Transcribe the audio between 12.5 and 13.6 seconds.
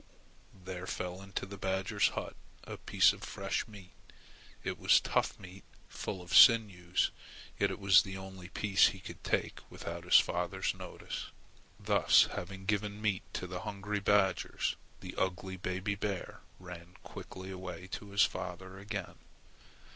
given meat to the